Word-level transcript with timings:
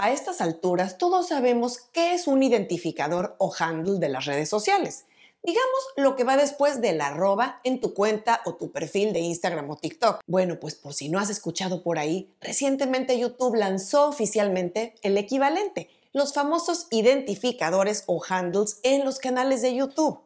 A 0.00 0.12
estas 0.12 0.40
alturas 0.40 0.96
todos 0.96 1.26
sabemos 1.26 1.80
qué 1.92 2.14
es 2.14 2.28
un 2.28 2.44
identificador 2.44 3.34
o 3.38 3.52
handle 3.58 3.98
de 3.98 4.08
las 4.08 4.26
redes 4.26 4.48
sociales. 4.48 5.06
Digamos 5.42 5.80
lo 5.96 6.14
que 6.14 6.22
va 6.22 6.36
después 6.36 6.80
del 6.80 7.00
arroba 7.00 7.60
en 7.64 7.80
tu 7.80 7.94
cuenta 7.94 8.40
o 8.44 8.54
tu 8.54 8.70
perfil 8.70 9.12
de 9.12 9.18
Instagram 9.18 9.68
o 9.68 9.76
TikTok. 9.76 10.20
Bueno, 10.28 10.60
pues 10.60 10.76
por 10.76 10.94
si 10.94 11.08
no 11.08 11.18
has 11.18 11.30
escuchado 11.30 11.82
por 11.82 11.98
ahí, 11.98 12.32
recientemente 12.40 13.18
YouTube 13.18 13.56
lanzó 13.56 14.06
oficialmente 14.06 14.94
el 15.02 15.18
equivalente, 15.18 15.90
los 16.12 16.32
famosos 16.32 16.86
identificadores 16.92 18.04
o 18.06 18.22
handles 18.28 18.78
en 18.84 19.04
los 19.04 19.18
canales 19.18 19.62
de 19.62 19.74
YouTube. 19.74 20.20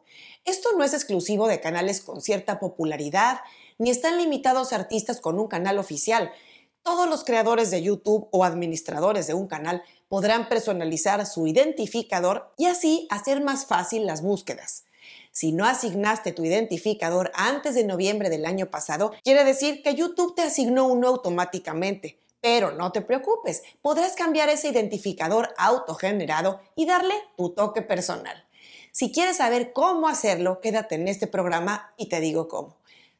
Esto 0.45 0.69
no 0.77 0.83
es 0.83 0.93
exclusivo 0.93 1.47
de 1.47 1.61
canales 1.61 2.01
con 2.01 2.21
cierta 2.21 2.59
popularidad, 2.59 3.39
ni 3.79 3.89
están 3.89 4.19
limitados 4.19 4.71
a 4.71 4.75
artistas 4.75 5.19
con 5.19 5.39
un 5.39 5.47
canal 5.47 5.79
oficial. 5.79 6.31
Todos 6.83 7.09
los 7.09 7.23
creadores 7.23 7.71
de 7.71 7.81
YouTube 7.81 8.27
o 8.31 8.43
administradores 8.43 9.25
de 9.25 9.33
un 9.33 9.47
canal 9.47 9.83
podrán 10.09 10.49
personalizar 10.49 11.25
su 11.25 11.47
identificador 11.47 12.53
y 12.57 12.65
así 12.65 13.07
hacer 13.09 13.41
más 13.41 13.65
fácil 13.65 14.05
las 14.05 14.21
búsquedas. 14.21 14.83
Si 15.31 15.53
no 15.53 15.65
asignaste 15.65 16.33
tu 16.33 16.43
identificador 16.43 17.31
antes 17.35 17.73
de 17.75 17.85
noviembre 17.85 18.29
del 18.29 18.45
año 18.45 18.69
pasado, 18.69 19.13
quiere 19.23 19.45
decir 19.45 19.81
que 19.81 19.95
YouTube 19.95 20.35
te 20.35 20.41
asignó 20.41 20.87
uno 20.87 21.07
automáticamente. 21.07 22.19
Pero 22.41 22.73
no 22.73 22.91
te 22.91 22.99
preocupes, 22.99 23.63
podrás 23.81 24.15
cambiar 24.15 24.49
ese 24.49 24.67
identificador 24.67 25.53
autogenerado 25.57 26.59
y 26.75 26.85
darle 26.85 27.15
tu 27.37 27.51
toque 27.51 27.81
personal. 27.81 28.45
Si 28.91 29.13
quieres 29.13 29.37
saber 29.37 29.71
cómo 29.71 30.09
hacerlo, 30.09 30.59
quédate 30.59 30.95
en 30.95 31.07
este 31.07 31.27
programa 31.27 31.93
y 31.95 32.09
te 32.09 32.19
digo 32.19 32.49
cómo. 32.49 32.75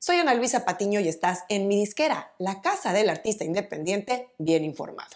Soy 0.06 0.18
Ana 0.18 0.34
Luisa 0.34 0.66
Patiño 0.66 1.00
y 1.00 1.08
estás 1.08 1.46
en 1.48 1.70
mi 1.70 1.78
disquera, 1.78 2.34
la 2.38 2.62
casa 2.62 2.92
del 2.92 3.10
artista 3.10 3.46
independiente 3.46 4.34
bien 4.38 4.66
informado. 4.66 5.12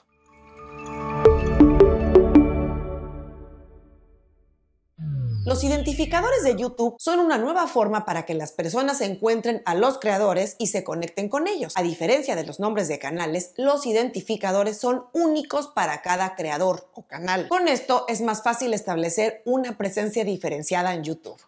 Los 5.45 5.65
identificadores 5.65 6.41
de 6.43 6.55
YouTube 6.55 6.95
son 6.99 7.19
una 7.19 7.37
nueva 7.37 7.67
forma 7.67 8.05
para 8.05 8.23
que 8.23 8.33
las 8.33 8.53
personas 8.53 9.01
encuentren 9.01 9.61
a 9.65 9.75
los 9.75 9.99
creadores 9.99 10.55
y 10.57 10.67
se 10.67 10.85
conecten 10.85 11.27
con 11.27 11.49
ellos. 11.49 11.73
A 11.75 11.83
diferencia 11.83 12.37
de 12.37 12.45
los 12.45 12.61
nombres 12.61 12.87
de 12.87 12.97
canales, 12.97 13.51
los 13.57 13.85
identificadores 13.85 14.77
son 14.77 15.03
únicos 15.11 15.67
para 15.67 16.01
cada 16.01 16.33
creador 16.37 16.89
o 16.93 17.01
canal. 17.01 17.49
Con 17.49 17.67
esto 17.67 18.05
es 18.07 18.21
más 18.21 18.41
fácil 18.41 18.73
establecer 18.73 19.41
una 19.43 19.77
presencia 19.77 20.23
diferenciada 20.23 20.93
en 20.93 21.03
YouTube. 21.03 21.41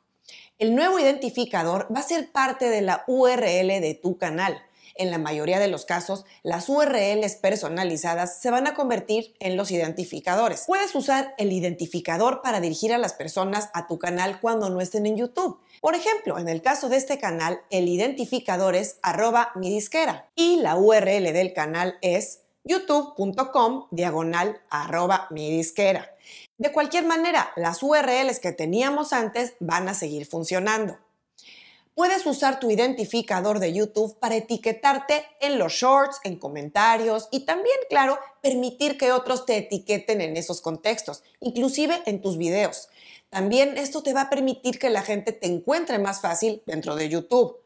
El 0.60 0.76
nuevo 0.76 1.00
identificador 1.00 1.88
va 1.96 2.02
a 2.02 2.04
ser 2.04 2.34
parte 2.34 2.70
de 2.70 2.82
la 2.82 3.06
URL 3.08 3.80
de 3.80 3.98
tu 4.02 4.18
canal. 4.18 4.62
En 4.96 5.10
la 5.10 5.18
mayoría 5.18 5.58
de 5.58 5.70
los 5.70 5.86
casos, 5.86 6.26
las 6.44 6.68
URLs 6.68 7.38
personalizadas 7.38 8.42
se 8.42 8.52
van 8.52 8.68
a 8.68 8.74
convertir 8.74 9.34
en 9.40 9.56
los 9.56 9.72
identificadores. 9.72 10.66
Puedes 10.68 10.94
usar 10.96 11.34
el 11.38 11.54
identificador 11.54 12.42
para 12.42 12.60
dirigir 12.60 12.92
a 12.92 12.98
las 12.98 13.14
personas 13.14 13.70
a 13.74 13.88
tu 13.88 14.00
canal 14.00 14.42
cuando 14.42 14.70
no 14.70 14.82
estén 14.82 15.06
en 15.06 15.16
YouTube. 15.16 15.62
Por 15.80 15.96
ejemplo, 15.96 16.38
en 16.38 16.50
el 16.50 16.62
caso 16.62 16.90
de 16.90 16.98
este 16.98 17.20
canal, 17.20 17.62
el 17.70 17.88
identificador 17.88 18.76
es 18.76 19.00
arroba 19.02 19.54
mi 19.56 19.70
disquera 19.70 20.30
y 20.36 20.58
la 20.58 20.76
URL 20.76 21.32
del 21.32 21.54
canal 21.54 21.98
es 22.02 22.42
youtube.com 22.64 23.88
diagonal 23.92 24.62
arroba 24.70 25.28
mi 25.32 25.50
disquera. 25.52 26.16
De 26.58 26.72
cualquier 26.72 27.06
manera, 27.06 27.52
las 27.56 27.82
URLs 27.82 28.40
que 28.40 28.52
teníamos 28.52 29.14
antes 29.14 29.54
van 29.60 29.88
a 29.88 29.94
seguir 29.94 30.26
funcionando. 30.26 30.98
Puedes 31.96 32.26
usar 32.26 32.62
tu 32.62 32.72
identificador 32.72 33.60
de 33.60 33.74
YouTube 33.74 34.18
para 34.20 34.38
etiquetarte 34.38 35.26
en 35.42 35.60
los 35.60 35.74
shorts, 35.74 36.22
en 36.24 36.38
comentarios 36.38 37.28
y 37.30 37.42
también, 37.42 37.76
claro, 37.90 38.18
permitir 38.42 38.98
que 38.98 39.12
otros 39.12 39.46
te 39.46 39.58
etiqueten 39.58 40.22
en 40.22 40.38
esos 40.38 40.62
contextos, 40.62 41.24
inclusive 41.42 42.02
en 42.06 42.22
tus 42.22 42.38
videos. 42.38 42.88
También 43.30 43.78
esto 43.78 44.02
te 44.02 44.14
va 44.14 44.22
a 44.22 44.30
permitir 44.30 44.80
que 44.80 44.90
la 44.90 45.02
gente 45.02 45.34
te 45.34 45.48
encuentre 45.48 46.00
más 46.00 46.22
fácil 46.22 46.64
dentro 46.66 46.96
de 46.96 47.10
YouTube. 47.10 47.58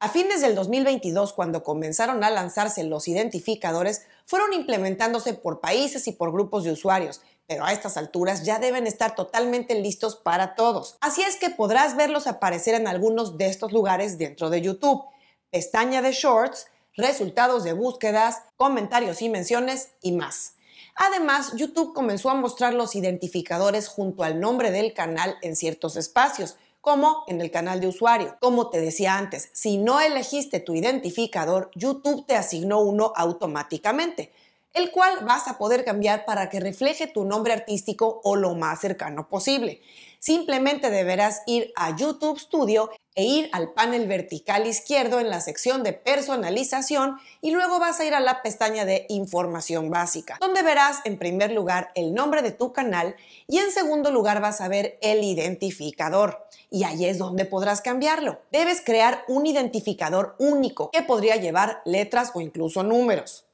A 0.00 0.08
fines 0.08 0.40
del 0.40 0.54
2022, 0.54 1.32
cuando 1.32 1.64
comenzaron 1.64 2.22
a 2.22 2.30
lanzarse 2.30 2.84
los 2.84 3.08
identificadores, 3.08 4.06
fueron 4.26 4.52
implementándose 4.52 5.34
por 5.34 5.58
países 5.58 6.06
y 6.06 6.12
por 6.12 6.30
grupos 6.30 6.62
de 6.62 6.70
usuarios, 6.70 7.20
pero 7.48 7.64
a 7.64 7.72
estas 7.72 7.96
alturas 7.96 8.44
ya 8.44 8.60
deben 8.60 8.86
estar 8.86 9.16
totalmente 9.16 9.74
listos 9.74 10.14
para 10.14 10.54
todos. 10.54 10.96
Así 11.00 11.22
es 11.22 11.34
que 11.34 11.50
podrás 11.50 11.96
verlos 11.96 12.28
aparecer 12.28 12.76
en 12.76 12.86
algunos 12.86 13.38
de 13.38 13.46
estos 13.46 13.72
lugares 13.72 14.18
dentro 14.18 14.50
de 14.50 14.60
YouTube. 14.60 15.02
Pestaña 15.50 16.00
de 16.00 16.12
Shorts, 16.12 16.68
resultados 16.96 17.64
de 17.64 17.72
búsquedas, 17.72 18.42
comentarios 18.56 19.20
y 19.20 19.28
menciones 19.28 19.94
y 20.00 20.12
más. 20.12 20.52
Además, 20.94 21.54
YouTube 21.56 21.92
comenzó 21.92 22.30
a 22.30 22.34
mostrar 22.34 22.72
los 22.72 22.94
identificadores 22.94 23.88
junto 23.88 24.22
al 24.22 24.38
nombre 24.38 24.70
del 24.70 24.94
canal 24.94 25.36
en 25.42 25.56
ciertos 25.56 25.96
espacios 25.96 26.56
como 26.88 27.24
en 27.26 27.42
el 27.42 27.50
canal 27.50 27.82
de 27.82 27.86
usuario. 27.86 28.38
Como 28.40 28.70
te 28.70 28.80
decía 28.80 29.18
antes, 29.18 29.50
si 29.52 29.76
no 29.76 30.00
elegiste 30.00 30.58
tu 30.58 30.74
identificador, 30.74 31.70
YouTube 31.74 32.24
te 32.24 32.34
asignó 32.34 32.80
uno 32.80 33.12
automáticamente, 33.14 34.32
el 34.72 34.90
cual 34.90 35.22
vas 35.26 35.48
a 35.48 35.58
poder 35.58 35.84
cambiar 35.84 36.24
para 36.24 36.48
que 36.48 36.60
refleje 36.60 37.06
tu 37.06 37.26
nombre 37.26 37.52
artístico 37.52 38.22
o 38.24 38.36
lo 38.36 38.54
más 38.54 38.80
cercano 38.80 39.28
posible. 39.28 39.82
Simplemente 40.18 40.88
deberás 40.88 41.42
ir 41.44 41.74
a 41.76 41.94
YouTube 41.94 42.40
Studio 42.40 42.88
e 43.18 43.24
ir 43.24 43.50
al 43.52 43.72
panel 43.72 44.06
vertical 44.06 44.64
izquierdo 44.68 45.18
en 45.18 45.28
la 45.28 45.40
sección 45.40 45.82
de 45.82 45.92
personalización 45.92 47.18
y 47.40 47.50
luego 47.50 47.80
vas 47.80 47.98
a 47.98 48.04
ir 48.04 48.14
a 48.14 48.20
la 48.20 48.42
pestaña 48.42 48.84
de 48.84 49.06
información 49.08 49.90
básica, 49.90 50.38
donde 50.40 50.62
verás 50.62 51.00
en 51.04 51.18
primer 51.18 51.50
lugar 51.50 51.90
el 51.96 52.14
nombre 52.14 52.42
de 52.42 52.52
tu 52.52 52.72
canal 52.72 53.16
y 53.48 53.58
en 53.58 53.72
segundo 53.72 54.12
lugar 54.12 54.40
vas 54.40 54.60
a 54.60 54.68
ver 54.68 55.00
el 55.02 55.24
identificador. 55.24 56.46
Y 56.70 56.84
ahí 56.84 57.06
es 57.06 57.18
donde 57.18 57.44
podrás 57.44 57.80
cambiarlo. 57.80 58.40
Debes 58.52 58.82
crear 58.82 59.24
un 59.26 59.46
identificador 59.46 60.36
único 60.38 60.92
que 60.92 61.02
podría 61.02 61.34
llevar 61.34 61.82
letras 61.84 62.30
o 62.34 62.40
incluso 62.40 62.84
números. 62.84 63.47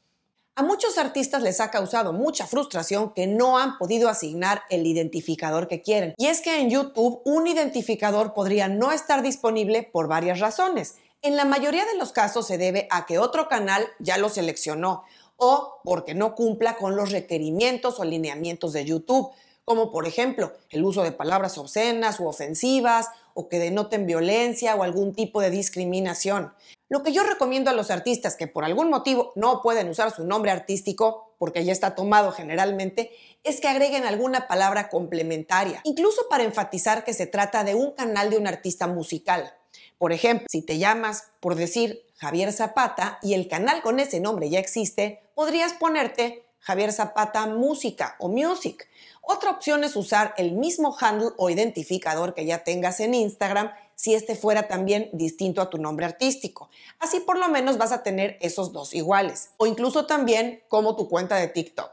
A 0.57 0.63
muchos 0.63 0.99
artistas 0.99 1.43
les 1.43 1.61
ha 1.61 1.73
causado 1.73 2.13
mucha 2.13 2.47
frustración 2.47 3.13
que 3.13 3.27
no 3.27 3.59
han 3.59 3.77
podido 3.77 4.09
asignar 4.09 4.63
el 4.71 4.87
identificador 4.87 5.67
que 5.67 5.83
quieren. 5.83 6.15
Y 6.17 6.29
es 6.29 6.41
que 6.41 6.61
en 6.61 6.71
YouTube 6.71 7.21
un 7.25 7.49
identificador 7.49 8.35
podría 8.35 8.69
no 8.69 8.93
estar 8.93 9.23
disponible 9.23 9.83
por 9.83 10.07
varias 10.07 10.39
razones. 10.39 10.95
En 11.23 11.37
la 11.37 11.45
mayoría 11.45 11.85
de 11.87 11.99
los 11.99 12.13
casos 12.13 12.47
se 12.47 12.57
debe 12.57 12.87
a 12.93 13.05
que 13.05 13.19
otro 13.19 13.49
canal 13.49 13.85
ya 13.99 14.17
lo 14.17 14.29
seleccionó 14.29 15.03
o 15.39 15.81
porque 15.83 16.15
no 16.15 16.37
cumpla 16.37 16.77
con 16.77 16.95
los 16.95 17.11
requerimientos 17.11 17.99
o 17.99 18.05
lineamientos 18.05 18.73
de 18.75 18.85
YouTube, 18.85 19.33
como 19.65 19.91
por 19.91 20.07
ejemplo 20.07 20.53
el 20.71 20.85
uso 20.85 21.03
de 21.03 21.11
palabras 21.11 21.59
obscenas 21.59 22.21
u 22.21 22.29
ofensivas 22.29 23.09
o 23.35 23.49
que 23.49 23.59
denoten 23.59 24.07
violencia 24.07 24.77
o 24.77 24.85
algún 24.85 25.17
tipo 25.17 25.41
de 25.41 25.51
discriminación. 25.51 26.53
Lo 26.89 27.03
que 27.03 27.13
yo 27.13 27.23
recomiendo 27.23 27.71
a 27.71 27.75
los 27.75 27.91
artistas 27.91 28.37
que 28.37 28.47
por 28.47 28.65
algún 28.65 28.91
motivo 28.91 29.33
no 29.37 29.63
pueden 29.63 29.89
usar 29.89 30.11
su 30.11 30.25
nombre 30.25 30.51
artístico, 30.51 31.35
porque 31.39 31.65
ya 31.65 31.73
está 31.73 31.95
tomado 31.95 32.31
generalmente, 32.33 33.11
es 33.43 33.61
que 33.61 33.69
agreguen 33.69 34.05
alguna 34.05 34.47
palabra 34.49 34.91
complementaria, 34.91 35.81
incluso 35.85 36.29
para 36.29 36.45
enfatizar 36.45 37.05
que 37.05 37.15
se 37.15 37.27
trata 37.27 37.65
de 37.65 37.75
un 37.75 37.93
canal 37.93 38.31
de 38.31 38.37
un 38.37 38.47
artista 38.47 38.87
musical. 38.87 39.55
Por 39.99 40.13
ejemplo, 40.13 40.47
si 40.51 40.63
te 40.63 40.79
llamas, 40.79 41.29
por 41.41 41.55
decir, 41.55 42.05
Javier 42.17 42.53
Zapata 42.53 43.19
y 43.23 43.35
el 43.35 43.49
canal 43.49 43.83
con 43.83 43.99
ese 43.99 44.21
nombre 44.21 44.51
ya 44.51 44.59
existe, 44.59 45.23
podrías 45.35 45.73
ponerte 45.73 46.45
Javier 46.65 46.95
Zapata 46.95 47.47
Música 47.47 48.17
o 48.19 48.29
Music. 48.29 48.89
Otra 49.21 49.51
opción 49.51 49.85
es 49.85 49.97
usar 49.97 50.33
el 50.39 50.53
mismo 50.53 50.97
handle 50.99 51.33
o 51.37 51.51
identificador 51.51 52.33
que 52.33 52.47
ya 52.47 52.65
tengas 52.65 53.01
en 53.01 53.13
Instagram 53.13 53.71
si 53.95 54.15
este 54.15 54.35
fuera 54.35 54.67
también 54.67 55.11
distinto 55.13 55.61
a 55.61 55.69
tu 55.69 55.77
nombre 55.77 56.07
artístico. 56.07 56.71
Así 57.01 57.21
por 57.21 57.39
lo 57.39 57.51
menos 57.51 57.77
vas 57.77 57.93
a 57.93 58.03
tener 58.03 58.39
esos 58.41 58.73
dos 58.73 58.95
iguales. 58.95 59.51
O 59.59 59.67
incluso 59.67 60.07
también 60.07 60.63
como 60.69 60.97
tu 60.97 61.07
cuenta 61.07 61.37
de 61.37 61.49
TikTok. 61.49 61.91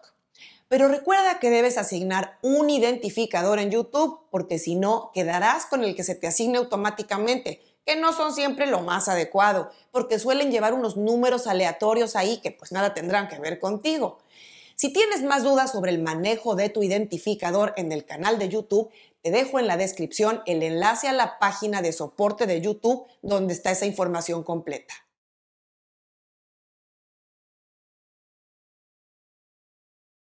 Pero 0.70 0.88
recuerda 0.88 1.40
que 1.40 1.50
debes 1.50 1.78
asignar 1.78 2.38
un 2.42 2.70
identificador 2.70 3.60
en 3.60 3.72
YouTube, 3.72 4.22
porque 4.32 4.58
si 4.58 4.76
no, 4.76 5.12
quedarás 5.14 5.66
con 5.66 5.84
el 5.84 5.98
que 5.98 6.06
se 6.06 6.16
te 6.16 6.28
asigne 6.28 6.60
automáticamente, 6.60 7.62
que 7.86 7.98
no 7.98 8.14
son 8.14 8.34
siempre 8.34 8.68
lo 8.68 8.80
más 8.80 9.10
adecuado, 9.10 9.70
porque 9.92 10.18
suelen 10.18 10.50
llevar 10.50 10.74
unos 10.74 10.96
números 10.96 11.46
aleatorios 11.46 12.16
ahí 12.16 12.38
que 12.38 12.52
pues 12.52 12.72
nada 12.72 12.94
tendrán 12.94 13.28
que 13.28 13.38
ver 13.38 13.60
contigo. 13.60 14.20
Si 14.82 14.92
tienes 14.92 15.22
más 15.22 15.44
dudas 15.44 15.74
sobre 15.74 15.92
el 15.92 16.02
manejo 16.02 16.56
de 16.56 16.70
tu 16.70 16.82
identificador 16.82 17.72
en 17.78 17.92
el 17.92 18.04
canal 18.04 18.40
de 18.40 18.50
YouTube, 18.50 18.90
te 19.22 19.30
dejo 19.30 19.60
en 19.60 19.68
la 19.68 19.78
descripción 19.78 20.42
el 20.48 20.64
enlace 20.64 21.08
a 21.08 21.14
la 21.14 21.38
página 21.38 21.84
de 21.84 21.94
soporte 21.94 22.48
de 22.48 22.62
YouTube 22.62 23.06
donde 23.22 23.54
está 23.54 23.70
esa 23.70 23.86
información 23.86 24.42
completa. 24.42 24.96